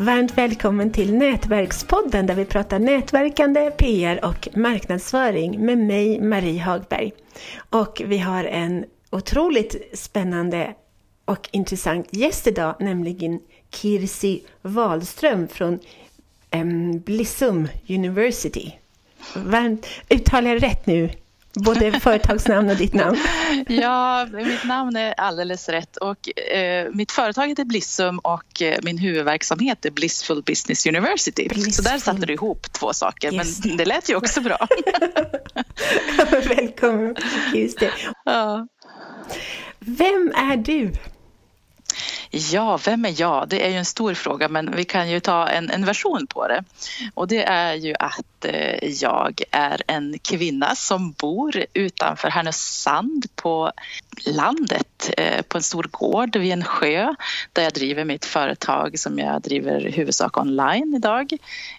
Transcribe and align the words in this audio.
Varmt 0.00 0.38
välkommen 0.38 0.92
till 0.92 1.14
Nätverkspodden 1.14 2.26
där 2.26 2.34
vi 2.34 2.44
pratar 2.44 2.78
nätverkande, 2.78 3.70
PR 3.70 4.24
och 4.24 4.48
marknadsföring 4.56 5.66
med 5.66 5.78
mig 5.78 6.20
Marie 6.20 6.62
Hagberg. 6.62 7.12
Och 7.70 8.02
vi 8.04 8.18
har 8.18 8.44
en 8.44 8.84
otroligt 9.10 9.98
spännande 9.98 10.74
och 11.24 11.48
intressant 11.52 12.06
gäst 12.10 12.46
idag, 12.46 12.74
nämligen 12.80 13.40
Kirsi 13.70 14.42
Wahlström 14.62 15.48
från 15.48 15.78
um, 16.54 17.00
Blissum 17.00 17.68
University. 17.88 18.72
Varmt, 19.34 19.86
uttalar 20.08 20.50
jag 20.50 20.62
rätt 20.62 20.86
nu? 20.86 21.10
Både 21.54 22.00
företagsnamn 22.00 22.70
och 22.70 22.76
ditt 22.76 22.94
namn. 22.94 23.18
Ja, 23.68 24.26
mitt 24.32 24.64
namn 24.64 24.96
är 24.96 25.12
alldeles 25.12 25.68
rätt. 25.68 25.96
Och, 25.96 26.38
eh, 26.38 26.88
mitt 26.92 27.12
företag 27.12 27.48
heter 27.48 27.64
Blissum 27.64 28.18
och 28.18 28.62
eh, 28.62 28.78
min 28.82 28.98
huvudverksamhet 28.98 29.84
är 29.84 29.90
Blissful 29.90 30.42
Business 30.42 30.86
University. 30.86 31.48
Blissful. 31.48 31.72
Så 31.72 31.82
där 31.82 31.98
satte 31.98 32.26
du 32.26 32.32
ihop 32.32 32.72
två 32.72 32.92
saker, 32.92 33.34
yes. 33.34 33.64
men 33.64 33.76
det 33.76 33.84
lät 33.84 34.10
ju 34.10 34.16
också 34.16 34.40
bra. 34.40 34.68
Välkommen, 36.56 37.16
just 37.54 37.78
det. 37.78 37.90
Ja. 38.24 38.66
Vem 39.78 40.32
är 40.36 40.56
du? 40.56 40.92
Ja, 42.32 42.78
vem 42.84 43.04
är 43.04 43.20
jag? 43.20 43.48
Det 43.48 43.66
är 43.66 43.70
ju 43.70 43.76
en 43.76 43.84
stor 43.84 44.14
fråga 44.14 44.48
men 44.48 44.76
vi 44.76 44.84
kan 44.84 45.10
ju 45.10 45.20
ta 45.20 45.48
en, 45.48 45.70
en 45.70 45.84
version 45.84 46.26
på 46.26 46.48
det. 46.48 46.64
Och 47.14 47.28
det 47.28 47.44
är 47.44 47.74
ju 47.74 47.94
att 47.98 48.44
eh, 48.44 48.88
jag 49.02 49.42
är 49.50 49.82
en 49.86 50.18
kvinna 50.18 50.74
som 50.74 51.12
bor 51.12 51.64
utanför 51.72 52.28
Härnösand 52.28 53.26
på 53.34 53.72
landet 54.26 55.10
eh, 55.16 55.42
på 55.42 55.58
en 55.58 55.62
stor 55.62 55.88
gård 55.90 56.36
vid 56.36 56.52
en 56.52 56.64
sjö 56.64 57.14
där 57.52 57.62
jag 57.62 57.72
driver 57.72 58.04
mitt 58.04 58.24
företag 58.24 58.98
som 58.98 59.18
jag 59.18 59.42
driver 59.42 59.80
huvudsak 59.80 60.36
online 60.36 60.94
idag. 60.94 61.32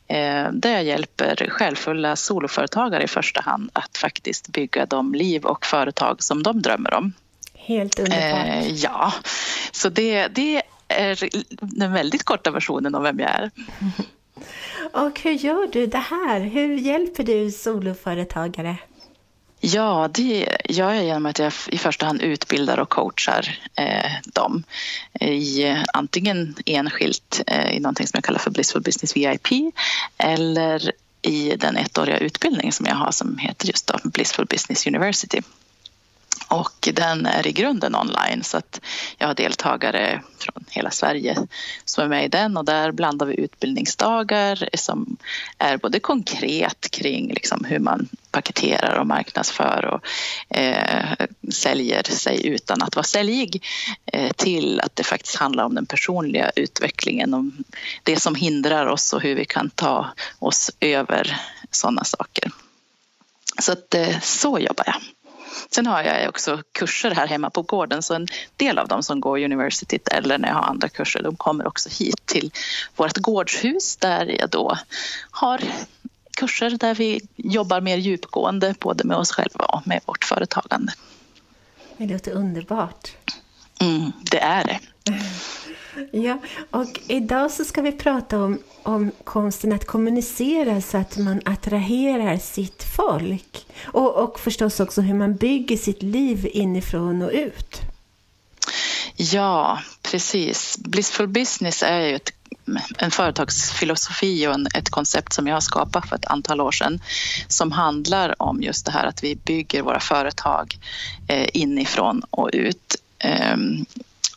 Eh, 0.08 0.52
där 0.52 0.72
jag 0.72 0.84
hjälper 0.84 1.50
självfulla 1.50 2.16
soloföretagare 2.16 3.04
i 3.04 3.08
första 3.08 3.42
hand 3.42 3.70
att 3.74 3.98
faktiskt 3.98 4.48
bygga 4.48 4.86
de 4.86 5.14
liv 5.14 5.46
och 5.46 5.66
företag 5.66 6.24
som 6.24 6.44
de 6.44 6.62
drömmer 6.62 6.94
om. 6.94 7.14
Helt 7.66 8.00
underbart. 8.00 8.46
Eh, 8.46 8.68
ja, 8.68 9.14
så 9.72 9.90
det, 9.90 10.28
det 10.28 10.62
är 10.88 11.30
den 11.62 11.94
väldigt 11.94 12.24
korta 12.24 12.52
versionen 12.52 12.96
av 12.96 13.04
vem 13.04 13.20
jag 13.20 13.30
är. 13.30 13.52
Och 14.94 15.20
hur 15.20 15.32
gör 15.32 15.68
du 15.72 15.86
det 15.86 15.98
här? 15.98 16.40
Hur 16.40 16.78
hjälper 16.78 17.24
du 17.24 17.52
soloföretagare? 17.52 18.78
Ja, 19.60 20.10
det 20.14 20.48
gör 20.70 20.94
jag 20.94 21.06
genom 21.06 21.26
att 21.26 21.40
jag 21.40 21.54
i 21.68 21.78
första 21.78 22.06
hand 22.06 22.22
utbildar 22.22 22.80
och 22.80 22.90
coachar 22.90 23.60
eh, 23.76 24.12
dem 24.34 24.64
i 25.20 25.76
antingen 25.94 26.56
enskilt 26.66 27.42
eh, 27.48 27.72
i 27.72 27.80
någonting 27.80 28.08
som 28.08 28.18
jag 28.18 28.24
kallar 28.24 28.40
för 28.40 28.52
Blissful 28.52 28.82
Business 28.82 29.18
VIP 29.18 29.74
eller 30.18 30.92
i 31.22 31.56
den 31.56 31.78
ettåriga 31.78 32.18
utbildning 32.18 32.72
som 32.72 32.86
jag 32.86 32.96
har 32.96 33.12
som 33.12 33.38
heter 33.38 33.68
just 33.68 33.88
då 33.88 34.00
Blissful 34.04 34.46
Business 34.46 34.88
University. 34.88 35.42
Och 36.52 36.90
den 36.94 37.26
är 37.26 37.48
i 37.48 37.52
grunden 37.52 37.96
online 37.96 38.44
så 38.44 38.58
att 38.58 38.82
jag 39.18 39.28
har 39.28 39.34
deltagare 39.34 40.22
från 40.40 40.66
hela 40.70 40.92
Sverige 40.92 41.38
som 41.86 42.04
är 42.04 42.08
med 42.08 42.26
i 42.26 42.28
den 42.28 42.58
och 42.58 42.66
där 42.66 42.92
blandar 42.92 43.26
vi 43.26 43.40
utbildningsdagar 43.40 44.70
som 44.74 45.18
är 45.58 45.78
både 45.78 46.00
konkret 46.00 46.92
kring 46.92 47.34
liksom 47.34 47.66
hur 47.66 47.80
man 47.80 48.10
paketerar 48.32 49.00
och 49.00 49.08
marknadsför 49.08 49.86
och 49.86 50.06
eh, 50.58 51.28
säljer 51.52 52.04
sig 52.04 52.48
utan 52.48 52.82
att 52.82 52.96
vara 52.96 53.04
säljig 53.04 53.64
eh, 54.06 54.32
till 54.32 54.82
att 54.82 54.96
det 54.96 55.04
faktiskt 55.04 55.36
handlar 55.36 55.64
om 55.64 55.76
den 55.76 55.86
personliga 55.86 56.52
utvecklingen, 56.56 57.34
om 57.34 57.64
det 58.04 58.20
som 58.20 58.36
hindrar 58.36 58.86
oss 58.86 59.14
och 59.14 59.22
hur 59.22 59.36
vi 59.36 59.46
kan 59.46 59.70
ta 59.70 60.12
oss 60.40 60.72
över 60.80 61.42
sådana 61.72 62.04
saker. 62.04 62.52
Så 63.62 63.72
att 63.72 63.94
eh, 63.94 64.20
så 64.20 64.60
jobbar 64.60 64.84
jag. 64.88 65.21
Sen 65.72 65.88
har 65.88 66.04
jag 66.04 66.30
också 66.30 66.62
kurser 66.72 67.12
här 67.12 67.28
hemma 67.28 67.50
på 67.50 67.62
gården 67.62 68.04
så 68.04 68.14
en 68.14 68.28
del 68.58 68.78
av 68.78 68.88
dem 68.88 69.04
som 69.04 69.22
går 69.22 69.44
universitet 69.44 70.08
eller 70.08 70.38
när 70.38 70.48
jag 70.48 70.56
har 70.56 70.64
andra 70.64 70.90
kurser 70.90 71.24
de 71.24 71.36
kommer 71.36 71.68
också 71.68 71.90
hit 71.90 72.26
till 72.26 72.52
vårt 72.96 73.18
gårdshus 73.18 73.98
där 73.98 74.36
jag 74.40 74.50
då 74.50 74.78
har 75.32 75.62
kurser 76.38 76.70
där 76.70 76.96
vi 76.96 77.22
jobbar 77.36 77.82
mer 77.82 77.98
djupgående 77.98 78.76
både 78.80 79.04
med 79.04 79.18
oss 79.18 79.32
själva 79.32 79.66
och 79.66 79.88
med 79.88 80.02
vårt 80.06 80.24
företagande. 80.24 80.94
Det 81.98 82.06
låter 82.08 82.32
underbart. 82.32 83.12
Mm, 83.82 84.12
det 84.32 84.40
är 84.40 84.64
det. 84.64 84.80
Ja, 86.12 86.38
och 86.72 87.00
idag 87.08 87.52
så 87.52 87.66
ska 87.66 87.82
vi 87.82 87.92
prata 87.92 88.44
om, 88.44 88.60
om 88.84 89.12
konsten 89.24 89.74
att 89.74 89.86
kommunicera 89.86 90.82
så 90.82 90.98
att 90.98 91.18
man 91.18 91.42
attraherar 91.46 92.38
sitt 92.38 92.84
folk. 92.84 93.66
Och, 93.84 94.16
och 94.16 94.40
förstås 94.40 94.80
också 94.80 95.02
hur 95.02 95.14
man 95.14 95.36
bygger 95.36 95.78
sitt 95.78 96.04
liv 96.04 96.50
inifrån 96.54 97.22
och 97.22 97.32
ut. 97.32 97.82
Ja, 99.16 99.80
precis. 100.02 100.78
Blissful 100.78 101.28
business 101.28 101.84
är 101.84 102.00
ju 102.00 102.16
ett, 102.16 102.34
en 102.98 103.12
företagsfilosofi 103.12 104.48
och 104.48 104.54
en, 104.54 104.68
ett 104.76 104.90
koncept 104.90 105.34
som 105.34 105.48
jag 105.48 105.56
har 105.56 105.62
skapat 105.62 106.10
för 106.10 106.16
ett 106.16 106.26
antal 106.26 106.62
år 106.62 106.72
sedan 106.72 107.00
som 107.48 107.72
handlar 107.72 108.42
om 108.42 108.62
just 108.62 108.86
det 108.86 108.92
här 108.92 109.06
att 109.06 109.24
vi 109.24 109.36
bygger 109.36 109.82
våra 109.82 110.00
företag 110.00 110.78
eh, 111.28 111.48
inifrån 111.54 112.22
och 112.30 112.50
ut. 112.54 112.96
Eh, 113.20 113.58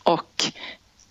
och 0.03 0.53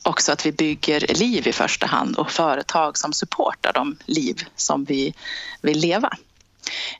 också 0.04 0.32
att 0.32 0.46
vi 0.46 0.52
bygger 0.52 1.14
liv 1.14 1.48
i 1.48 1.52
första 1.52 1.88
hand 1.88 2.16
och 2.16 2.32
företag 2.32 2.98
som 2.98 3.14
supportar 3.14 3.74
de 3.74 3.98
liv 4.06 4.44
som 4.56 4.84
vi 4.84 5.14
vill 5.62 5.80
leva. 5.80 6.18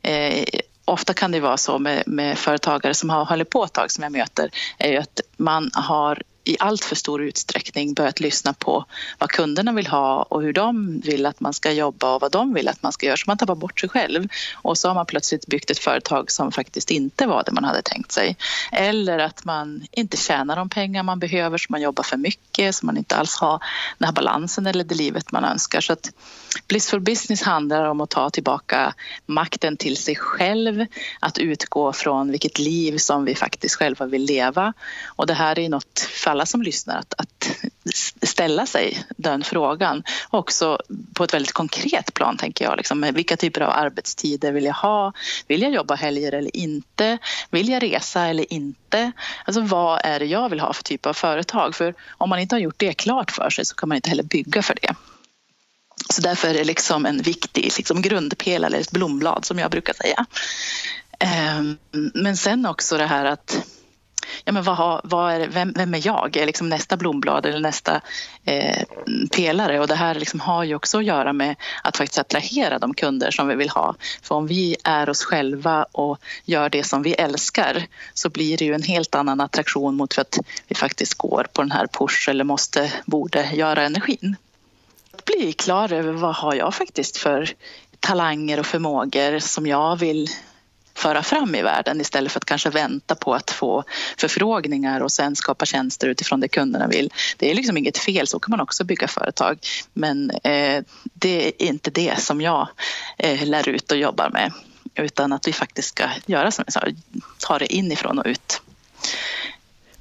Eh, 0.02 0.44
ofta 0.86 1.14
kan 1.14 1.32
det 1.32 1.40
vara 1.40 1.58
så 1.58 1.80
med, 1.80 2.04
med, 2.06 2.38
företagare 2.38 2.94
som 2.94 3.10
har 3.10 3.26
hållit 3.26 3.50
på 3.50 3.64
ett 3.64 3.74
tag 3.74 3.92
som 3.92 4.04
jag 4.04 4.12
möter 4.12 4.50
är 4.78 4.92
ju 4.92 4.98
att 4.98 5.22
man 5.38 5.72
har 5.74 6.22
i 6.44 6.58
allt 6.60 6.84
för 6.84 6.96
stor 6.96 7.24
utsträckning 7.24 7.94
börjat 7.94 8.20
lyssna 8.20 8.54
på 8.54 8.86
vad 9.20 9.30
kunderna 9.30 9.72
vill 9.72 9.88
ha 9.88 10.24
och 10.24 10.42
hur 10.42 10.54
de 10.54 11.00
vill 11.00 11.26
att 11.26 11.40
man 11.40 11.54
ska 11.54 11.72
jobba 11.72 12.16
och 12.16 12.22
vad 12.22 12.32
de 12.32 12.54
vill 12.54 12.68
att 12.68 12.84
man 12.84 12.92
ska 12.92 13.06
göra. 13.06 13.18
Så 13.18 13.24
man 13.28 13.38
tappar 13.38 13.56
bort 13.56 13.80
sig 13.80 13.90
själv 13.90 14.28
och 14.56 14.78
så 14.78 14.88
har 14.88 14.96
man 14.96 15.06
plötsligt 15.06 15.48
byggt 15.48 15.72
ett 15.72 15.80
företag 15.80 16.32
som 16.32 16.52
faktiskt 16.52 16.92
inte 16.92 17.26
var 17.26 17.44
det 17.44 17.52
man 17.52 17.64
hade 17.64 17.82
tänkt 17.82 18.12
sig. 18.12 18.38
Eller 18.72 19.20
att 19.20 19.46
man 19.46 19.88
inte 19.92 20.18
tjänar 20.18 20.56
de 20.56 20.70
pengar 20.70 21.04
man 21.04 21.20
behöver 21.20 21.58
så 21.58 21.66
man 21.70 21.82
jobbar 21.82 22.04
för 22.04 22.18
mycket 22.18 22.76
så 22.76 22.86
man 22.86 22.98
inte 22.98 23.16
alls 23.16 23.36
har 23.36 23.64
den 23.98 24.06
här 24.06 24.14
balansen 24.14 24.68
eller 24.68 24.84
det 24.84 24.96
livet 24.96 25.32
man 25.32 25.46
önskar. 25.46 25.82
Så 25.82 25.94
att 25.94 26.12
Blissful 26.68 27.00
business 27.00 27.42
handlar 27.42 27.86
om 27.86 28.02
att 28.02 28.10
ta 28.10 28.30
tillbaka 28.30 28.94
makten 29.26 29.78
till 29.78 29.98
sig 29.98 30.16
själv, 30.16 30.86
att 31.20 31.38
utgå 31.38 31.94
från 31.94 32.32
vilket 32.32 32.60
liv 32.60 32.98
som 32.98 33.26
vi 33.26 33.36
faktiskt 33.36 33.76
själva 33.76 34.06
vill 34.06 34.26
leva. 34.26 34.74
Och 35.06 35.28
det 35.28 35.34
här 35.34 35.60
är 35.60 35.70
något 35.70 36.00
för 36.00 36.33
alla 36.34 36.46
som 36.46 36.62
lyssnar 36.62 37.00
att, 37.00 37.14
att 37.18 37.50
ställa 38.22 38.66
sig 38.66 39.06
den 39.18 39.44
frågan. 39.44 40.04
Också 40.30 40.80
på 41.14 41.24
ett 41.24 41.34
väldigt 41.34 41.52
konkret 41.52 42.14
plan 42.14 42.38
tänker 42.38 42.66
jag. 42.66 42.78
Liksom, 42.78 43.12
vilka 43.14 43.38
typer 43.38 43.62
av 43.62 43.70
arbetstider 43.70 44.52
vill 44.52 44.64
jag 44.64 44.74
ha? 44.74 45.14
Vill 45.48 45.62
jag 45.62 45.74
jobba 45.74 45.96
helger 45.96 46.32
eller 46.32 46.56
inte? 46.56 47.18
Vill 47.52 47.70
jag 47.70 47.84
resa 47.84 48.28
eller 48.28 48.54
inte? 48.54 49.12
Alltså 49.46 49.62
vad 49.62 50.02
är 50.04 50.20
det 50.20 50.26
jag 50.26 50.50
vill 50.50 50.60
ha 50.60 50.74
för 50.74 50.84
typ 50.84 51.06
av 51.06 51.14
företag? 51.14 51.76
För 51.76 51.94
om 52.18 52.30
man 52.30 52.40
inte 52.40 52.56
har 52.56 52.60
gjort 52.60 52.80
det 52.80 52.94
klart 52.94 53.32
för 53.32 53.50
sig 53.50 53.66
så 53.66 53.76
kan 53.76 53.90
man 53.90 53.96
inte 53.96 54.10
heller 54.10 54.24
bygga 54.24 54.62
för 54.62 54.78
det. 54.82 54.96
Så 56.14 56.22
därför 56.22 56.48
är 56.48 56.54
det 56.54 56.64
liksom 56.64 57.06
en 57.06 57.22
viktig 57.22 57.72
liksom 57.78 58.02
grundpelare, 58.02 58.78
ett 58.78 58.92
blomblad 58.92 59.46
som 59.46 59.60
jag 59.60 59.72
brukar 59.72 59.94
säga. 59.94 60.26
Ehm, 61.20 61.78
men 62.14 62.38
sen 62.38 62.66
också 62.66 62.98
det 62.98 63.06
här 63.06 63.26
att 63.26 63.66
ja, 64.46 64.52
men 64.52 64.64
vad 64.64 64.76
har, 64.76 65.02
vad 65.04 65.34
är, 65.34 65.48
vem, 65.48 65.74
vem, 65.76 65.94
är 65.94 66.08
jag? 66.08 66.38
Är 66.38 66.46
liksom 66.46 66.70
nästa 66.70 66.98
blomblad 66.98 67.46
eller 67.46 67.60
nästa 67.60 68.02
eh, 68.46 68.84
pelare? 69.32 69.80
Och 69.80 69.88
det 69.88 69.96
här 69.96 70.16
liksom 70.16 70.40
har 70.40 70.64
ju 70.64 70.76
också 70.76 70.98
att 70.98 71.06
göra 71.06 71.34
med 71.34 71.56
att 71.84 71.98
faktiskt 71.98 72.20
attrahera 72.20 72.80
de 72.80 72.94
kunder 72.94 73.32
som 73.32 73.48
vi 73.48 73.56
vill 73.56 73.70
ha. 73.70 73.96
För 74.22 74.36
om 74.36 74.48
vi 74.48 74.76
är 74.84 75.10
oss 75.10 75.24
själva 75.24 75.86
och 75.92 76.20
gör 76.46 76.70
det 76.70 76.84
som 76.84 77.04
vi 77.04 77.14
älskar 77.14 77.88
så 78.14 78.30
blir 78.30 78.58
det 78.58 78.66
ju 78.66 78.74
en 78.74 78.84
helt 78.84 79.16
annan 79.16 79.42
attraktion 79.42 79.96
mot 79.96 80.18
att 80.18 80.40
vi 80.68 80.76
faktiskt 80.76 81.14
går 81.14 81.48
på 81.54 81.62
den 81.62 81.72
här 81.72 81.88
push 81.88 82.30
eller 82.30 82.44
måste, 82.44 82.92
borde 83.06 83.50
göra 83.54 83.84
energin 83.84 84.36
Att 85.14 85.26
bli 85.26 85.54
klar 85.54 85.94
över 85.94 86.12
vad 86.12 86.36
har 86.36 86.54
jag 86.54 86.74
faktiskt 86.74 87.18
för 87.18 87.50
talanger 88.00 88.60
och 88.60 88.66
förmågor 88.66 89.40
som 89.40 89.68
jag 89.68 89.96
vill 89.96 90.30
föra 90.96 91.24
fram 91.24 91.56
i 91.56 91.62
världen 91.62 92.02
istället 92.02 92.32
för 92.32 92.40
att 92.40 92.46
kanske 92.46 92.70
vänta 92.70 93.16
på 93.16 93.34
att 93.34 93.52
få 93.52 93.84
förfrågningar 94.18 95.02
och 95.02 95.12
sen 95.12 95.36
skapa 95.36 95.66
tjänster 95.66 96.08
utifrån 96.08 96.40
det 96.40 96.48
kunderna 96.48 96.88
vill. 96.88 97.14
Det 97.38 97.52
är 97.52 97.56
liksom 97.56 97.78
inget 97.78 97.98
fel, 97.98 98.28
så 98.28 98.40
kan 98.40 98.52
man 98.52 98.60
också 98.60 98.84
bygga 98.84 99.08
företag. 99.08 99.60
Men 99.94 100.30
eh, 100.30 100.84
det 101.14 101.48
är 101.48 101.68
inte 101.68 101.92
det 101.92 102.20
som 102.22 102.42
jag 102.42 102.68
eh, 103.18 103.46
lär 103.46 103.70
ut 103.70 103.92
och 103.92 103.98
jobbar 103.98 104.30
med 104.30 104.52
utan 104.96 105.34
att 105.34 105.48
vi 105.48 105.54
faktiskt 105.54 105.88
ska 105.88 106.10
göra 106.26 106.52
som 106.52 106.66
jag 106.68 106.74
sa, 106.74 106.82
ta 107.40 107.60
det 107.60 107.74
inifrån 107.74 108.20
och 108.20 108.26
ut. 108.26 108.62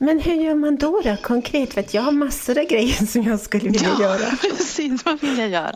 Men 0.04 0.20
hur 0.20 0.34
gör 0.34 0.54
man 0.54 0.76
då, 0.76 1.00
då 1.04 1.16
konkret? 1.16 1.74
För 1.74 1.84
jag 1.90 2.02
har 2.02 2.12
massor 2.12 2.58
av 2.58 2.64
grejer 2.64 3.06
som 3.06 3.22
jag 3.22 3.40
skulle 3.40 3.70
vilja 3.70 3.88
ja, 3.98 4.02
göra. 4.02 4.36
precis. 4.40 5.04
Vad 5.04 5.20
vill 5.20 5.38
jag 5.38 5.48
göra? 5.48 5.74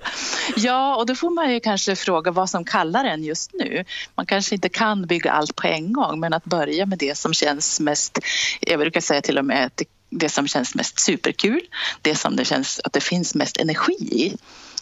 Ja, 0.57 0.97
och 0.97 1.07
då 1.07 1.15
får 1.15 1.31
man 1.31 1.53
ju 1.53 1.61
kanske 1.61 1.97
fråga 1.97 2.31
vad 2.31 2.51
som 2.51 2.65
kallar 2.65 3.05
en 3.05 3.25
just 3.25 3.53
nu. 3.53 3.85
Man 4.15 4.27
kanske 4.27 4.55
inte 4.55 4.69
kan 4.69 5.07
bygga 5.07 5.33
allt 5.33 5.57
på 5.57 5.67
en 5.67 5.93
gång, 5.93 6.21
men 6.21 6.33
att 6.33 6.45
börja 6.45 6.87
med 6.87 6.99
det 6.99 7.19
som 7.19 7.35
känns 7.35 7.81
mest... 7.81 8.19
Jag 8.61 8.81
brukar 8.81 9.01
säga 9.01 9.23
till 9.23 9.39
och 9.39 9.45
med 9.45 9.67
att 9.67 9.83
det 10.11 10.29
som 10.29 10.49
känns 10.49 10.75
mest 10.75 10.99
superkul, 10.99 11.61
det 12.03 12.15
som 12.15 12.37
det 12.37 12.45
känns 12.45 12.81
att 12.85 12.93
det 12.93 13.01
finns 13.01 13.35
mest 13.35 13.57
energi 13.57 13.97
i. 14.01 14.37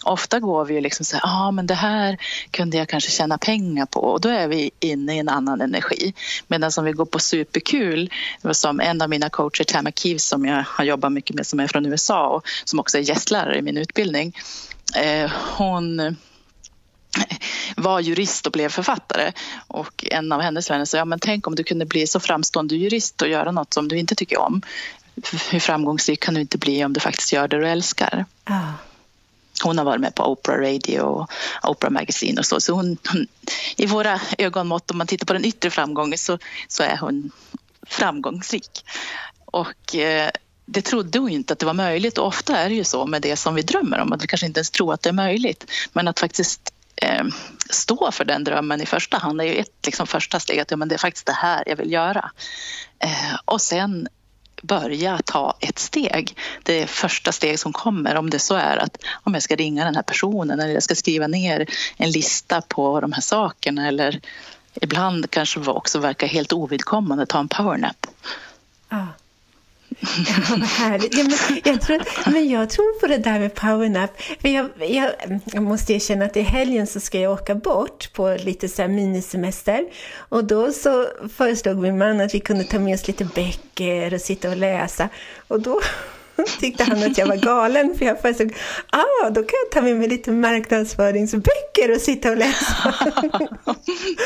Ofta 0.04 0.40
går 0.40 0.64
vi 0.64 0.74
ju 0.74 0.80
liksom 0.80 1.04
så 1.04 1.16
här, 1.16 1.22
ah, 1.24 1.50
men 1.50 1.66
det 1.66 1.74
här 1.74 2.18
kunde 2.50 2.76
jag 2.76 2.88
kanske 2.88 3.10
tjäna 3.10 3.38
pengar 3.38 3.86
på 3.86 4.00
och 4.00 4.20
då 4.20 4.28
är 4.28 4.48
vi 4.48 4.70
inne 4.80 5.16
i 5.16 5.18
en 5.18 5.28
annan 5.28 5.60
energi. 5.60 6.14
Medan 6.46 6.70
om 6.78 6.84
vi 6.84 6.92
går 6.92 7.04
på 7.04 7.18
superkul, 7.18 8.10
som 8.52 8.80
en 8.80 9.02
av 9.02 9.10
mina 9.10 9.30
coacher, 9.30 9.64
Tam 9.64 9.92
Keeves 9.92 10.28
som 10.28 10.44
jag 10.44 10.64
har 10.68 10.84
jobbat 10.84 11.12
mycket 11.12 11.36
med 11.36 11.46
som 11.46 11.60
är 11.60 11.66
från 11.66 11.86
USA 11.86 12.26
och 12.26 12.46
som 12.64 12.78
också 12.78 12.98
är 12.98 13.02
gästlärare 13.02 13.58
i 13.58 13.62
min 13.62 13.76
utbildning. 13.76 14.36
Eh, 14.96 15.30
hon 15.56 16.00
eh, 16.00 16.12
var 17.76 18.00
jurist 18.00 18.46
och 18.46 18.52
blev 18.52 18.68
författare. 18.68 19.32
Och 19.68 20.04
en 20.10 20.32
av 20.32 20.40
hennes 20.40 20.70
vänner 20.70 20.84
sa, 20.84 20.96
ja 20.96 21.04
men 21.04 21.18
tänk 21.18 21.46
om 21.46 21.54
du 21.54 21.64
kunde 21.64 21.86
bli 21.86 22.06
så 22.06 22.20
framstående 22.20 22.76
jurist 22.76 23.22
och 23.22 23.28
göra 23.28 23.50
något 23.50 23.74
som 23.74 23.88
du 23.88 23.98
inte 23.98 24.14
tycker 24.14 24.38
om. 24.38 24.62
Hur 25.50 25.60
framgångsrik 25.60 26.20
kan 26.20 26.34
du 26.34 26.40
inte 26.40 26.58
bli 26.58 26.84
om 26.84 26.92
du 26.92 27.00
faktiskt 27.00 27.32
gör 27.32 27.48
det 27.48 27.58
du 27.58 27.68
älskar? 27.68 28.24
Ah. 28.44 28.72
Hon 29.62 29.78
har 29.78 29.84
varit 29.84 30.00
med 30.00 30.14
på 30.14 30.24
Oprah 30.24 30.58
Radio 30.58 31.00
och 31.00 31.30
Oprah 31.62 31.92
Magazine 31.92 32.38
och 32.38 32.46
så. 32.46 32.60
så 32.60 32.72
hon, 32.72 32.96
hon, 33.08 33.26
I 33.76 33.86
våra 33.86 34.20
ögonmått, 34.38 34.90
om 34.90 34.98
man 34.98 35.06
tittar 35.06 35.26
på 35.26 35.32
den 35.32 35.44
yttre 35.44 35.70
framgången, 35.70 36.18
så, 36.18 36.38
så 36.68 36.82
är 36.82 36.96
hon 36.96 37.30
framgångsrik. 37.86 38.84
Och 39.44 39.94
eh, 39.94 40.30
det 40.66 40.82
trodde 40.82 41.18
hon 41.18 41.30
inte 41.30 41.52
att 41.52 41.58
det 41.58 41.66
var 41.66 41.74
möjligt. 41.74 42.18
Och 42.18 42.26
ofta 42.26 42.56
är 42.56 42.68
det 42.68 42.74
ju 42.74 42.84
så 42.84 43.06
med 43.06 43.22
det 43.22 43.36
som 43.36 43.54
vi 43.54 43.62
drömmer 43.62 43.98
om, 43.98 44.12
att 44.12 44.22
vi 44.22 44.26
kanske 44.26 44.46
inte 44.46 44.58
ens 44.58 44.70
tror 44.70 44.94
att 44.94 45.02
det 45.02 45.08
är 45.08 45.12
möjligt. 45.12 45.70
Men 45.92 46.08
att 46.08 46.20
faktiskt 46.20 46.72
eh, 46.96 47.24
stå 47.70 48.10
för 48.12 48.24
den 48.24 48.44
drömmen 48.44 48.80
i 48.80 48.86
första 48.86 49.18
hand 49.18 49.40
är 49.40 49.44
ju 49.44 49.54
ett 49.54 49.86
liksom, 49.86 50.06
första 50.06 50.40
steg. 50.40 50.60
Att 50.60 50.70
ja, 50.70 50.76
men 50.76 50.88
det 50.88 50.94
är 50.94 50.98
faktiskt 50.98 51.26
det 51.26 51.32
här 51.32 51.64
jag 51.66 51.76
vill 51.76 51.92
göra. 51.92 52.30
Eh, 52.98 53.36
och 53.44 53.60
sen 53.60 54.08
börja 54.66 55.20
ta 55.24 55.56
ett 55.60 55.78
steg. 55.78 56.36
Det 56.62 56.86
första 56.86 57.32
steg 57.32 57.58
som 57.58 57.72
kommer, 57.72 58.14
om 58.14 58.30
det 58.30 58.38
så 58.38 58.54
är 58.54 58.76
att 58.76 58.96
om 59.22 59.34
jag 59.34 59.42
ska 59.42 59.56
ringa 59.56 59.84
den 59.84 59.94
här 59.94 60.02
personen 60.02 60.60
eller 60.60 60.74
jag 60.74 60.82
ska 60.82 60.94
skriva 60.94 61.26
ner 61.26 61.66
en 61.96 62.10
lista 62.10 62.60
på 62.60 63.00
de 63.00 63.12
här 63.12 63.22
sakerna 63.22 63.88
eller 63.88 64.20
ibland 64.74 65.30
kanske 65.30 65.60
också 65.60 65.98
verkar 65.98 66.26
helt 66.26 66.52
ovidkommande, 66.52 67.26
ta 67.26 67.38
en 67.38 67.48
powernap. 67.48 68.06
Ja. 70.16 70.34
Vad 70.50 70.60
härligt. 70.60 71.14
Ja, 71.14 71.24
men, 71.24 71.60
jag 71.64 71.80
tror, 71.80 72.30
men 72.30 72.48
jag 72.48 72.70
tror 72.70 73.00
på 73.00 73.06
det 73.06 73.18
där 73.18 73.38
med 73.38 73.54
powernap. 73.54 74.10
Jag, 74.42 74.70
jag, 74.78 75.10
jag 75.44 75.62
måste 75.62 75.92
erkänna 75.92 76.24
att 76.24 76.36
i 76.36 76.40
helgen 76.40 76.86
så 76.86 77.00
ska 77.00 77.20
jag 77.20 77.32
åka 77.32 77.54
bort 77.54 78.12
på 78.12 78.36
lite 78.40 78.68
så 78.68 78.82
här 78.82 78.88
minisemester. 78.88 79.84
Och 80.16 80.44
då 80.44 80.72
så 80.72 81.06
föreslog 81.36 81.78
min 81.78 81.98
man 81.98 82.20
att 82.20 82.34
vi 82.34 82.40
kunde 82.40 82.64
ta 82.64 82.78
med 82.78 82.94
oss 82.94 83.06
lite 83.06 83.24
böcker 83.24 84.14
och 84.14 84.20
sitta 84.20 84.50
och 84.50 84.56
läsa. 84.56 85.08
Och 85.48 85.60
då 85.60 85.80
tyckte 86.60 86.84
han 86.84 87.02
att 87.02 87.18
jag 87.18 87.26
var 87.26 87.36
galen 87.36 87.94
för 87.98 88.04
jag 88.04 88.20
föreslog, 88.20 88.56
ah, 88.90 89.30
då 89.30 89.42
kan 89.42 89.58
jag 89.64 89.70
ta 89.72 89.80
med 89.80 89.96
mig 89.96 90.08
lite 90.08 90.30
marknadsföringsböcker 90.30 91.94
och 91.94 92.00
sitta 92.00 92.30
och 92.30 92.36
läsa. 92.36 92.94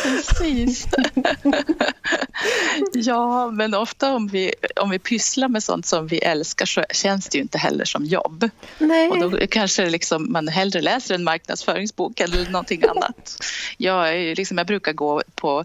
Precis 0.03 0.87
ja, 2.93 3.51
men 3.51 3.75
ofta 3.75 4.15
om 4.15 4.29
vi, 4.29 4.53
om 4.81 4.91
vi 4.91 4.99
pysslar 4.99 5.49
med 5.49 5.63
sånt 5.63 5.87
som 5.87 6.07
vi 6.07 6.19
älskar 6.19 6.67
så 6.67 6.85
känns 6.91 7.29
det 7.29 7.39
ju 7.39 7.43
inte 7.43 7.59
heller 7.59 7.85
som 7.85 8.05
jobb. 8.05 8.51
Nej. 8.79 9.09
Och 9.09 9.19
då 9.19 9.47
kanske 9.47 9.91
liksom 9.91 10.33
man 10.33 10.49
hellre 10.49 10.81
läser 10.81 11.15
en 11.15 11.25
marknadsföringsbok 11.25 12.21
eller 12.21 12.51
någonting 12.51 12.83
annat. 12.89 13.37
Jag, 13.77 14.17
är 14.17 14.35
liksom, 14.35 14.59
jag 14.59 14.67
brukar 14.67 14.93
gå 14.93 15.23
på, 15.35 15.65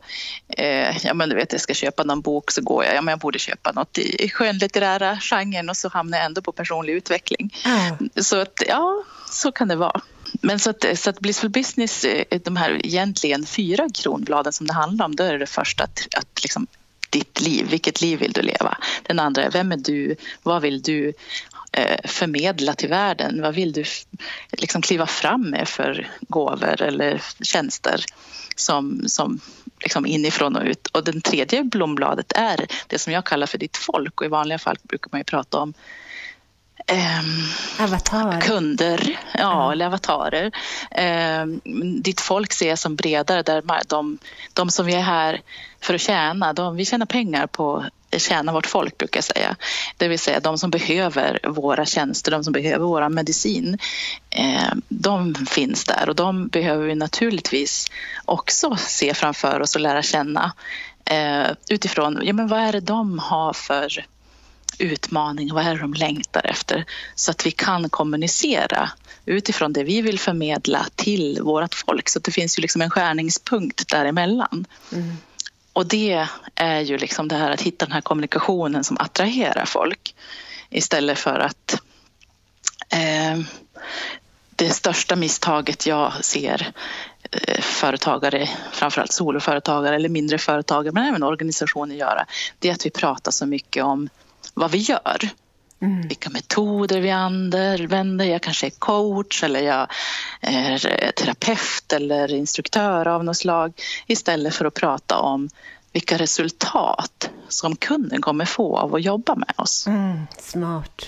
eh, 0.50 1.06
ja 1.06 1.14
men 1.14 1.30
du 1.30 1.36
vet 1.36 1.52
jag 1.52 1.62
ska 1.62 1.74
köpa 1.74 2.04
någon 2.04 2.22
bok 2.22 2.52
så 2.52 2.62
går 2.62 2.86
jag, 2.86 2.96
ja 2.96 3.02
men 3.02 3.12
jag 3.12 3.20
borde 3.20 3.40
köpa 3.40 3.72
något 3.72 3.98
i 3.98 4.30
skönlitterära 4.30 5.18
genren 5.22 5.70
och 5.70 5.78
så 5.78 5.90
hamnar 5.90 6.18
jag 6.18 6.25
ändå 6.25 6.42
på 6.42 6.52
personlig 6.52 6.94
utveckling. 6.94 7.56
Mm. 7.66 8.10
Så 8.16 8.42
att, 8.42 8.64
ja, 8.68 9.04
så 9.30 9.52
kan 9.52 9.68
det 9.68 9.75
vara. 9.75 10.02
Men 10.41 10.59
så 10.59 10.69
att, 10.69 10.85
så 10.95 11.09
att 11.09 11.19
Blissful 11.19 11.50
Business, 11.50 12.06
eh, 12.06 12.39
de 12.44 12.56
här 12.56 12.85
egentligen 12.85 13.45
fyra 13.45 13.88
kronbladen 13.94 14.53
som 14.53 14.68
det 14.68 14.74
handlar 14.74 15.06
om, 15.06 15.15
då 15.15 15.24
är 15.24 15.33
det, 15.33 15.39
det 15.39 15.45
första 15.45 15.83
att, 15.83 16.07
att 16.15 16.44
liksom, 16.44 16.68
ditt 17.09 17.41
liv, 17.41 17.68
vilket 17.69 18.01
liv 18.01 18.19
vill 18.19 18.31
du 18.31 18.41
leva? 18.41 18.77
Den 19.03 19.19
andra 19.19 19.44
är, 19.44 19.51
vem 19.51 19.71
är 19.71 19.77
du? 19.77 20.15
Vad 20.44 20.62
vill 20.62 20.81
du 20.81 21.13
eh, 21.71 22.09
förmedla 22.09 22.74
till 22.74 22.89
världen? 22.89 23.41
Vad 23.41 23.56
vill 23.56 23.71
du 23.71 23.83
liksom 24.51 24.81
kliva 24.81 25.07
fram 25.07 25.50
med 25.50 25.68
för 25.68 26.12
gåvor 26.21 26.81
eller 26.81 27.21
tjänster 27.41 28.06
som, 28.56 29.03
som 29.07 29.39
liksom 29.79 30.06
inifrån 30.06 30.56
och 30.56 30.65
ut? 30.65 30.88
Och 30.88 31.03
den 31.03 31.21
tredje 31.21 31.63
blombladet 31.63 32.31
är 32.36 32.68
det 32.88 33.00
som 33.00 33.13
jag 33.13 33.25
kallar 33.25 33.47
för 33.47 33.57
ditt 33.57 33.77
folk 33.77 34.21
och 34.21 34.25
i 34.25 34.29
vanliga 34.29 34.59
fall 34.59 34.77
brukar 34.83 35.09
man 35.12 35.19
ju 35.19 35.24
prata 35.24 35.59
om 35.59 35.74
Avatar. 37.80 38.41
kunder, 38.41 39.19
ja, 39.33 39.71
eller 39.71 39.85
avatarer. 39.85 40.51
Um, 41.41 41.62
ditt 42.01 42.21
folk 42.21 42.53
ser 42.53 42.69
jag 42.69 42.80
som 42.80 42.95
bredare, 42.95 43.41
där 43.41 43.63
de, 43.88 44.18
de 44.53 44.69
som 44.69 44.85
vi 44.85 44.94
är 44.94 45.01
här 45.01 45.41
för 45.81 45.94
att 45.94 46.01
tjäna, 46.01 46.53
de, 46.53 46.75
vi 46.75 46.85
tjänar 46.85 47.06
pengar 47.06 47.47
på 47.47 47.85
att 48.15 48.21
tjäna 48.21 48.51
vårt 48.51 48.65
folk 48.65 48.97
brukar 48.97 49.18
jag 49.18 49.24
säga. 49.24 49.56
Det 49.97 50.07
vill 50.07 50.19
säga 50.19 50.39
de 50.39 50.57
som 50.57 50.69
behöver 50.69 51.39
våra 51.44 51.85
tjänster, 51.85 52.31
de 52.31 52.44
som 52.44 52.53
behöver 52.53 52.86
vår 52.86 53.09
medicin. 53.09 53.77
Um, 54.71 54.81
de 54.89 55.36
finns 55.36 55.86
där 55.86 56.09
och 56.09 56.15
de 56.15 56.47
behöver 56.47 56.86
vi 56.86 56.95
naturligtvis 56.95 57.88
också 58.25 58.75
se 58.75 59.13
framför 59.13 59.62
oss 59.62 59.75
och 59.75 59.81
lära 59.81 60.01
känna 60.01 60.53
utifrån 61.69 62.19
ja, 62.24 62.33
men 62.33 62.47
vad 62.47 62.59
är 62.59 62.71
det 62.71 62.79
de 62.79 63.19
har 63.19 63.53
för 63.53 64.06
utmaning, 64.80 65.54
vad 65.54 65.68
är 65.68 65.75
det 65.75 65.81
de 65.81 65.94
längtar 65.94 66.46
efter? 66.46 66.86
Så 67.16 67.31
att 67.31 67.46
vi 67.46 67.52
kan 67.52 67.90
kommunicera 67.90 68.90
utifrån 69.25 69.74
det 69.74 69.84
vi 69.84 70.02
vill 70.02 70.20
förmedla 70.20 70.86
till 70.96 71.40
vårt 71.42 71.74
folk. 71.74 72.10
Så 72.10 72.20
det 72.20 72.31
finns 72.31 72.58
ju 72.58 72.62
liksom 72.62 72.81
en 72.81 72.90
skärningspunkt 72.90 73.88
däremellan. 73.90 74.66
Mm. 74.92 75.18
Och 75.74 75.88
det 75.88 76.28
är 76.56 76.80
ju 76.80 76.98
liksom 76.98 77.28
det 77.28 77.36
här 77.36 77.52
att 77.52 77.62
hitta 77.62 77.86
den 77.86 77.94
här 77.94 78.02
kommunikationen 78.02 78.84
som 78.84 78.98
attraherar 79.00 79.66
folk 79.66 80.16
istället 80.70 81.20
för 81.20 81.39
att 81.39 81.82
eh, 82.89 83.39
det 84.56 84.70
största 84.70 85.15
misstaget 85.15 85.86
jag 85.86 86.25
ser 86.25 86.72
eh, 87.32 87.62
företagare, 87.62 88.50
framförallt 88.72 89.12
soloföretagare 89.12 89.96
eller 89.96 90.10
mindre 90.10 90.38
företagare 90.38 90.94
men 90.94 91.06
även 91.06 91.24
organisationer 91.24 91.96
göra, 91.96 92.25
det 92.60 92.70
är 92.70 92.74
att 92.74 92.86
vi 92.86 92.89
pratar 92.89 93.32
så 93.32 93.46
mycket 93.46 93.84
om 93.84 94.10
vad 94.53 94.72
vi 94.72 94.77
gör. 94.77 95.29
Mm. 95.81 96.07
Vilka 96.07 96.29
metoder 96.29 97.01
vi 97.01 97.12
använder. 97.12 98.25
Jag 98.25 98.41
kanske 98.41 98.67
är 98.67 98.69
coach 98.69 99.43
eller 99.43 99.60
jag 99.60 99.88
är 100.41 101.12
terapeut 101.12 101.93
eller 101.93 102.33
instruktör 102.33 103.07
av 103.07 103.24
något 103.24 103.38
slag 103.38 103.74
istället 104.07 104.55
för 104.55 104.65
att 104.65 104.74
prata 104.74 105.17
om 105.17 105.50
vilka 105.93 106.17
resultat 106.17 107.29
som 107.48 107.75
kunden 107.75 108.22
kommer 108.22 108.45
få 108.45 108.77
av 108.77 108.95
att 108.95 109.03
jobba 109.03 109.36
med 109.36 109.53
oss. 109.57 109.88
Mm, 109.88 110.27
smart. 110.39 111.05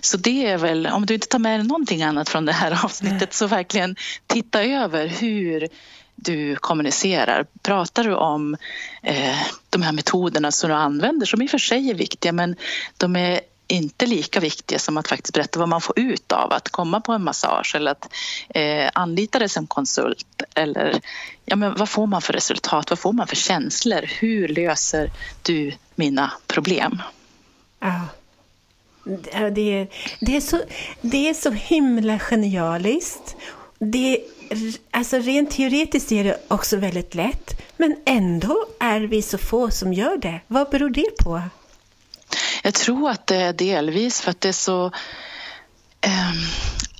Så 0.00 0.16
det 0.16 0.46
är 0.46 0.58
väl, 0.58 0.86
om 0.86 1.06
du 1.06 1.14
inte 1.14 1.26
tar 1.26 1.38
med 1.38 1.60
dig 1.60 1.68
någonting 1.68 2.02
annat 2.02 2.28
från 2.28 2.44
det 2.44 2.52
här 2.52 2.84
avsnittet 2.84 3.34
så 3.34 3.46
verkligen 3.46 3.96
titta 4.26 4.64
över 4.64 5.06
hur 5.06 5.68
du 6.22 6.56
kommunicerar. 6.56 7.46
Pratar 7.62 8.04
du 8.04 8.14
om 8.14 8.56
eh, 9.02 9.36
de 9.70 9.82
här 9.82 9.92
metoderna 9.92 10.52
som 10.52 10.70
du 10.70 10.76
använder 10.76 11.26
som 11.26 11.42
i 11.42 11.46
och 11.46 11.50
för 11.50 11.58
sig 11.58 11.90
är 11.90 11.94
viktiga 11.94 12.32
men 12.32 12.56
de 12.96 13.16
är 13.16 13.40
inte 13.66 14.06
lika 14.06 14.40
viktiga 14.40 14.78
som 14.78 14.96
att 14.96 15.08
faktiskt 15.08 15.34
berätta 15.34 15.58
vad 15.58 15.68
man 15.68 15.80
får 15.80 15.98
ut 15.98 16.32
av 16.32 16.52
att 16.52 16.68
komma 16.68 17.00
på 17.00 17.12
en 17.12 17.24
massage 17.24 17.74
eller 17.76 17.90
att 17.90 18.08
eh, 18.48 18.90
anlita 18.94 19.38
dig 19.38 19.48
som 19.48 19.66
konsult. 19.66 20.42
Eller 20.54 21.00
ja, 21.44 21.56
men 21.56 21.74
vad 21.74 21.88
får 21.88 22.06
man 22.06 22.22
för 22.22 22.32
resultat? 22.32 22.90
Vad 22.90 22.98
får 22.98 23.12
man 23.12 23.26
för 23.26 23.36
känslor? 23.36 24.02
Hur 24.20 24.48
löser 24.48 25.10
du 25.42 25.72
mina 25.94 26.32
problem? 26.46 27.02
Ja. 27.80 28.00
Det 29.04 29.72
är, 29.72 29.88
det, 30.20 30.36
är 30.36 30.40
så, 30.40 30.60
det 31.00 31.28
är 31.28 31.34
så 31.34 31.50
himla 31.50 32.18
genialiskt. 32.18 33.36
Det 33.84 34.20
alltså 34.90 35.18
rent 35.18 35.50
teoretiskt 35.50 36.12
är 36.12 36.24
det 36.24 36.38
också 36.48 36.76
väldigt 36.76 37.14
lätt, 37.14 37.60
men 37.76 37.96
ändå 38.06 38.66
är 38.80 39.00
vi 39.00 39.22
så 39.22 39.38
få 39.38 39.70
som 39.70 39.92
gör 39.92 40.16
det. 40.16 40.40
Vad 40.46 40.70
beror 40.70 40.90
det 40.90 41.16
på? 41.24 41.42
Jag 42.62 42.74
tror 42.74 43.10
att 43.10 43.26
det 43.26 43.36
är 43.36 43.52
delvis 43.52 44.20
för 44.20 44.30
att 44.30 44.40
det 44.40 44.48
är 44.48 44.52
så... 44.52 44.86
Eh, 46.00 46.32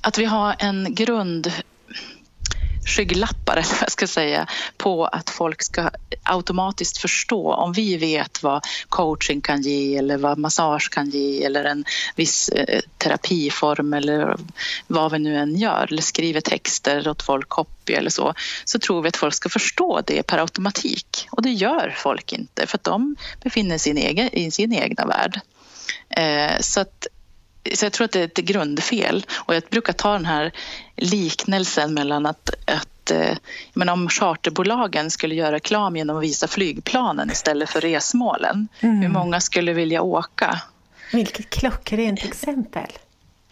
att 0.01 0.17
vi 0.17 0.25
har 0.25 0.55
en 0.59 0.95
grund 0.95 1.51
skygglappar, 2.93 3.53
eller 3.57 3.69
vad 3.69 3.81
jag 3.81 3.91
ska 3.91 4.07
säga, 4.07 4.47
på 4.77 5.05
att 5.05 5.29
folk 5.29 5.63
ska 5.63 5.89
automatiskt 6.23 6.97
förstå 6.97 7.53
om 7.53 7.73
vi 7.73 7.97
vet 7.97 8.43
vad 8.43 8.65
coaching 8.89 9.41
kan 9.41 9.61
ge 9.61 9.97
eller 9.97 10.17
vad 10.17 10.37
massage 10.37 10.89
kan 10.91 11.09
ge 11.09 11.43
eller 11.43 11.65
en 11.65 11.85
viss 12.15 12.49
eh, 12.49 12.79
terapiform 12.97 13.93
eller 13.93 14.37
vad 14.87 15.11
vi 15.11 15.19
nu 15.19 15.37
än 15.37 15.55
gör 15.55 15.87
eller 15.91 16.01
skriver 16.01 16.41
texter 16.41 17.07
åt 17.07 17.23
folk, 17.23 17.49
copy 17.49 17.93
eller 17.93 18.09
så, 18.09 18.33
så 18.65 18.79
tror 18.79 19.01
vi 19.01 19.07
att 19.07 19.17
folk 19.17 19.33
ska 19.33 19.49
förstå 19.49 20.01
det 20.07 20.23
per 20.23 20.37
automatik 20.37 21.27
och 21.31 21.41
det 21.41 21.51
gör 21.51 21.95
folk 21.97 22.33
inte 22.33 22.67
för 22.67 22.77
att 22.77 22.83
de 22.83 23.15
befinner 23.43 23.77
sig 23.77 23.91
i 23.91 23.95
sin, 23.95 23.97
egen, 23.97 24.29
i 24.33 24.51
sin 24.51 24.73
egna 24.73 25.05
värld. 25.05 25.39
Eh, 26.09 26.59
så 26.59 26.81
att 26.81 27.07
så 27.73 27.85
jag 27.85 27.93
tror 27.93 28.05
att 28.05 28.11
det 28.11 28.19
är 28.19 28.23
ett 28.23 28.37
grundfel. 28.37 29.25
Och 29.35 29.55
jag 29.55 29.63
brukar 29.63 29.93
ta 29.93 30.13
den 30.13 30.25
här 30.25 30.51
liknelsen 30.95 31.93
mellan 31.93 32.25
att, 32.25 32.49
att 32.65 33.11
eh, 33.11 33.37
men 33.73 33.89
om 33.89 34.09
charterbolagen 34.09 35.11
skulle 35.11 35.35
göra 35.35 35.51
reklam 35.51 35.95
genom 35.95 36.17
att 36.17 36.23
visa 36.23 36.47
flygplanen 36.47 37.31
istället 37.31 37.69
för 37.69 37.81
resmålen, 37.81 38.67
mm. 38.79 39.01
hur 39.01 39.09
många 39.09 39.41
skulle 39.41 39.73
vilja 39.73 40.01
åka? 40.01 40.61
Vilket 41.11 41.49
klockrent 41.49 42.25
exempel. 42.25 42.91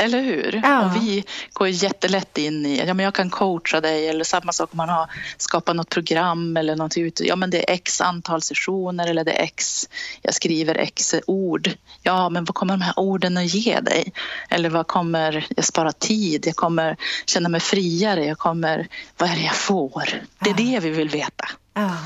Eller 0.01 0.21
hur? 0.21 0.61
Ja. 0.63 0.85
Och 0.85 0.95
vi 0.95 1.23
går 1.53 1.67
jättelätt 1.67 2.37
in 2.37 2.65
i, 2.65 2.77
ja 2.87 2.93
men 2.93 3.03
jag 3.03 3.13
kan 3.13 3.29
coacha 3.29 3.81
dig 3.81 4.09
eller 4.09 4.23
samma 4.23 4.51
sak 4.51 4.69
om 4.71 4.77
man 4.77 4.89
har 4.89 5.09
skapat 5.37 5.75
något 5.75 5.89
program 5.89 6.57
eller 6.57 6.75
något 6.75 6.97
ut, 6.97 7.19
ja 7.19 7.35
men 7.35 7.49
det 7.49 7.69
är 7.69 7.73
x 7.73 8.01
antal 8.01 8.41
sessioner 8.41 9.07
eller 9.07 9.23
det 9.23 9.31
är 9.31 9.43
x, 9.43 9.89
jag 10.21 10.33
skriver 10.33 10.75
x 10.75 11.15
ord. 11.27 11.69
Ja 12.03 12.29
men 12.29 12.45
vad 12.45 12.55
kommer 12.55 12.73
de 12.73 12.81
här 12.81 12.99
orden 12.99 13.37
att 13.37 13.53
ge 13.53 13.79
dig? 13.79 14.13
Eller 14.49 14.69
vad 14.69 14.87
kommer, 14.87 15.47
jag 15.55 15.65
spara 15.65 15.91
tid, 15.91 16.47
jag 16.47 16.55
kommer 16.55 16.97
känna 17.25 17.49
mig 17.49 17.59
friare, 17.59 18.25
jag 18.25 18.37
kommer, 18.37 18.87
vad 19.17 19.29
är 19.29 19.35
det 19.35 19.41
jag 19.41 19.55
får? 19.55 20.03
Det 20.39 20.49
är 20.49 20.55
ja. 20.59 20.65
det 20.65 20.79
vi 20.79 20.89
vill 20.89 21.09
veta. 21.09 21.47
Ja. 21.73 21.97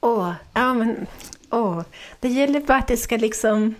Åh, 0.00 0.32
ja 0.54 0.74
men, 0.74 1.06
åh. 1.50 1.82
Det 2.20 2.28
gäller 2.28 2.60
bara 2.60 2.78
att 2.78 2.88
det 2.88 2.96
ska 2.96 3.16
liksom 3.16 3.74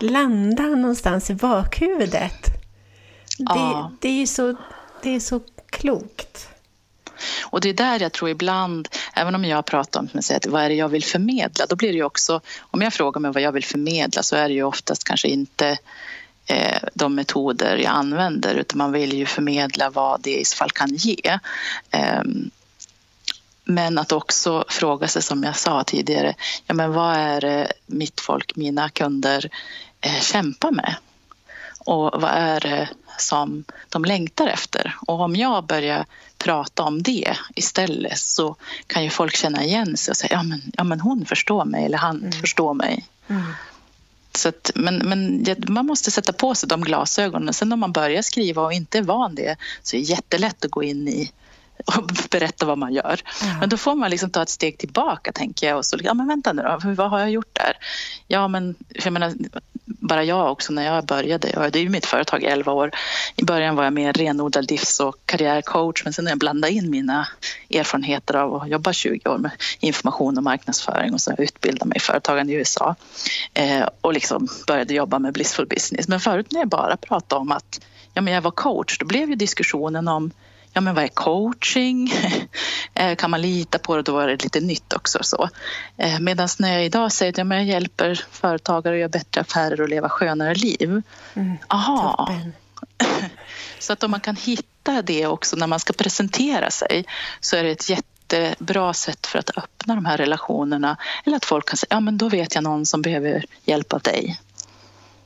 landa 0.00 0.62
någonstans 0.62 1.30
i 1.30 1.34
bakhuvudet. 1.34 2.46
Ja. 3.38 3.90
Det, 4.00 4.08
det, 4.08 4.14
är 4.14 4.18
ju 4.18 4.26
så, 4.26 4.56
det 5.02 5.14
är 5.14 5.20
så 5.20 5.40
klokt. 5.70 6.48
Och 7.42 7.60
det 7.60 7.68
är 7.68 7.74
där 7.74 8.00
jag 8.02 8.12
tror 8.12 8.30
ibland, 8.30 8.88
även 9.14 9.34
om 9.34 9.44
jag 9.44 9.66
pratar 9.66 10.00
om 10.00 10.08
att 10.14 10.46
vad 10.46 10.62
är 10.62 10.68
det 10.68 10.74
jag 10.74 10.88
vill 10.88 11.04
förmedla, 11.04 11.66
då 11.66 11.76
blir 11.76 11.88
det 11.88 11.94
ju 11.94 12.04
också, 12.04 12.40
om 12.60 12.82
jag 12.82 12.92
frågar 12.92 13.20
mig 13.20 13.32
vad 13.32 13.42
jag 13.42 13.52
vill 13.52 13.64
förmedla 13.64 14.22
så 14.22 14.36
är 14.36 14.48
det 14.48 14.54
ju 14.54 14.62
oftast 14.62 15.04
kanske 15.04 15.28
inte 15.28 15.78
eh, 16.46 16.82
de 16.94 17.14
metoder 17.14 17.76
jag 17.76 17.92
använder 17.92 18.54
utan 18.54 18.78
man 18.78 18.92
vill 18.92 19.12
ju 19.12 19.26
förmedla 19.26 19.90
vad 19.90 20.20
det 20.20 20.40
i 20.40 20.44
så 20.44 20.56
fall 20.56 20.70
kan 20.70 20.94
ge. 20.94 21.38
Eh, 21.90 22.22
men 23.70 23.98
att 23.98 24.12
också 24.12 24.64
fråga 24.68 25.08
sig 25.08 25.22
som 25.22 25.42
jag 25.42 25.56
sa 25.56 25.84
tidigare, 25.84 26.34
ja 26.66 26.74
men 26.74 26.92
vad 26.92 27.16
är 27.16 27.40
det 27.40 27.72
mitt 27.86 28.20
folk, 28.20 28.56
mina 28.56 28.88
kunder 28.88 29.50
eh, 30.00 30.20
kämpar 30.20 30.70
med? 30.70 30.94
Och 31.78 32.20
vad 32.20 32.30
är 32.30 32.60
det 32.60 32.88
som 33.18 33.64
de 33.88 34.04
längtar 34.04 34.46
efter? 34.46 34.96
Och 35.06 35.20
om 35.20 35.36
jag 35.36 35.64
börjar 35.64 36.06
prata 36.38 36.82
om 36.82 37.02
det 37.02 37.36
istället 37.54 38.18
så 38.18 38.56
kan 38.86 39.04
ju 39.04 39.10
folk 39.10 39.36
känna 39.36 39.64
igen 39.64 39.96
sig 39.96 40.12
och 40.12 40.16
säga 40.16 40.32
ja 40.32 40.42
men, 40.42 40.62
ja, 40.76 40.84
men 40.84 41.00
hon 41.00 41.26
förstår 41.26 41.64
mig 41.64 41.84
eller 41.84 41.98
han 41.98 42.18
mm. 42.18 42.32
förstår 42.32 42.74
mig. 42.74 43.06
Mm. 43.28 43.42
Så 44.34 44.48
att, 44.48 44.70
men, 44.74 44.96
men 44.98 45.46
man 45.68 45.86
måste 45.86 46.10
sätta 46.10 46.32
på 46.32 46.54
sig 46.54 46.68
de 46.68 46.80
glasögonen. 46.80 47.54
Sen 47.54 47.72
om 47.72 47.80
man 47.80 47.92
börjar 47.92 48.22
skriva 48.22 48.62
och 48.62 48.72
inte 48.72 48.98
är 48.98 49.02
van 49.02 49.34
det 49.34 49.56
så 49.82 49.96
är 49.96 50.00
det 50.00 50.06
jättelätt 50.06 50.64
att 50.64 50.70
gå 50.70 50.82
in 50.82 51.08
i 51.08 51.32
och 51.86 52.10
berätta 52.30 52.66
vad 52.66 52.78
man 52.78 52.92
gör. 52.92 53.20
Mm. 53.42 53.58
Men 53.58 53.68
då 53.68 53.76
får 53.76 53.94
man 53.94 54.10
liksom 54.10 54.30
ta 54.30 54.42
ett 54.42 54.48
steg 54.48 54.78
tillbaka 54.78 55.32
tänker 55.32 55.68
jag 55.68 55.76
och 55.76 55.86
så, 55.86 55.96
ja 56.02 56.14
men 56.14 56.28
vänta 56.28 56.52
nu 56.52 56.62
då, 56.62 56.78
vad 56.84 57.10
har 57.10 57.18
jag 57.18 57.30
gjort 57.30 57.54
där? 57.54 57.72
Ja 58.26 58.48
men, 58.48 58.74
jag 58.88 59.12
menar, 59.12 59.32
bara 59.84 60.24
jag 60.24 60.52
också 60.52 60.72
när 60.72 60.84
jag 60.84 61.06
började, 61.06 61.70
det 61.70 61.78
är 61.78 61.82
ju 61.82 61.88
mitt 61.88 62.06
företag 62.06 62.42
i 62.42 62.46
11 62.46 62.72
år. 62.72 62.90
I 63.36 63.44
början 63.44 63.76
var 63.76 63.84
jag 63.84 63.92
mer 63.92 64.12
renodlad 64.12 64.70
livs 64.70 65.00
och 65.00 65.16
karriärcoach 65.26 66.04
men 66.04 66.12
sen 66.12 66.24
när 66.24 66.30
jag 66.30 66.38
blandade 66.38 66.72
in 66.72 66.90
mina 66.90 67.28
erfarenheter 67.70 68.36
av 68.36 68.54
att 68.54 68.68
jobba 68.68 68.92
20 68.92 69.28
år 69.28 69.38
med 69.38 69.50
information 69.80 70.36
och 70.36 70.42
marknadsföring 70.42 71.12
och 71.14 71.20
så 71.20 71.34
utbildade 71.38 71.88
mig 71.88 71.96
i 71.96 72.00
företagande 72.00 72.52
i 72.52 72.56
USA 72.56 72.94
eh, 73.54 73.88
och 74.00 74.12
liksom 74.12 74.48
började 74.66 74.94
jobba 74.94 75.18
med 75.18 75.32
blissful 75.32 75.66
business. 75.66 76.08
Men 76.08 76.20
förut 76.20 76.52
när 76.52 76.60
jag 76.60 76.68
bara 76.68 76.96
pratade 76.96 77.40
om 77.40 77.52
att 77.52 77.80
ja, 78.14 78.22
men 78.22 78.34
jag 78.34 78.42
var 78.42 78.50
coach, 78.50 78.98
då 78.98 79.06
blev 79.06 79.30
ju 79.30 79.34
diskussionen 79.34 80.08
om 80.08 80.30
ja 80.78 80.82
men 80.82 80.94
vad 80.94 81.04
är 81.04 81.08
coaching? 81.08 82.12
Eh, 82.94 83.16
kan 83.16 83.30
man 83.30 83.40
lita 83.40 83.78
på 83.78 83.96
det? 83.96 84.02
Då 84.02 84.12
var 84.12 84.26
det 84.26 84.44
lite 84.44 84.60
nytt 84.60 84.92
också. 84.92 85.18
Så. 85.22 85.48
Eh, 85.96 86.20
Medan 86.20 86.48
när 86.58 86.72
jag 86.72 86.84
idag 86.84 87.12
säger 87.12 87.32
att 87.32 87.38
ja, 87.38 87.54
jag 87.54 87.64
hjälper 87.64 88.24
företagare 88.30 88.94
att 88.94 89.00
göra 89.00 89.08
bättre 89.08 89.40
affärer 89.40 89.80
och 89.80 89.88
leva 89.88 90.08
skönare 90.08 90.54
liv. 90.54 91.02
Mm, 91.34 91.56
Aha. 91.68 92.28
Så 93.78 93.92
att 93.92 94.02
om 94.02 94.10
man 94.10 94.20
kan 94.20 94.36
hitta 94.36 95.02
det 95.02 95.26
också 95.26 95.56
när 95.56 95.66
man 95.66 95.80
ska 95.80 95.92
presentera 95.92 96.70
sig 96.70 97.04
så 97.40 97.56
är 97.56 97.64
det 97.64 97.70
ett 97.70 97.90
jättebra 97.90 98.94
sätt 98.94 99.26
för 99.26 99.38
att 99.38 99.58
öppna 99.58 99.94
de 99.94 100.04
här 100.04 100.16
relationerna. 100.16 100.96
Eller 101.24 101.36
att 101.36 101.44
folk 101.44 101.68
kan 101.68 101.76
säga, 101.76 101.88
ja 101.90 102.00
men 102.00 102.18
då 102.18 102.28
vet 102.28 102.54
jag 102.54 102.64
någon 102.64 102.86
som 102.86 103.02
behöver 103.02 103.44
hjälp 103.64 103.92
av 103.92 104.00
dig. 104.00 104.40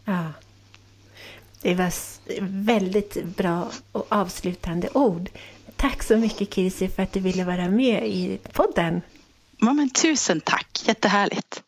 Ja. 0.05 0.33
Det 1.63 1.75
var 1.75 1.93
väldigt 2.41 3.25
bra 3.25 3.69
och 3.93 4.07
avslutande 4.09 4.89
ord. 4.93 5.31
Tack 5.77 6.03
så 6.03 6.17
mycket 6.17 6.55
Kirsi 6.55 6.89
för 6.89 7.03
att 7.03 7.13
du 7.13 7.21
ville 7.21 7.45
vara 7.45 7.69
med 7.69 8.09
i 8.09 8.39
podden. 8.53 9.03
Ja, 9.61 9.73
men 9.73 9.91
tusen 9.91 10.41
tack, 10.41 10.83
jättehärligt. 10.87 11.63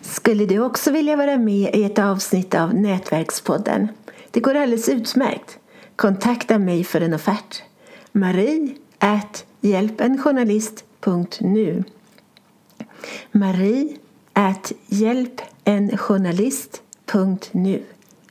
Skulle 0.00 0.46
du 0.46 0.58
också 0.58 0.90
vilja 0.90 1.16
vara 1.16 1.38
med 1.38 1.74
i 1.74 1.84
ett 1.84 1.98
avsnitt 1.98 2.54
av 2.54 2.74
Nätverkspodden? 2.74 3.88
Det 4.30 4.40
går 4.40 4.54
alldeles 4.54 4.88
utmärkt. 4.88 5.58
Kontakta 5.96 6.58
mig 6.58 6.84
för 6.84 7.00
en 7.00 7.14
offert. 7.14 7.62
Marie 8.12 8.76
at 8.98 9.44
hjälpenjournalist.nu 9.60 11.84
Marie 13.32 13.96
at 14.32 14.72
hjälpenjournalist.nu 14.86 17.82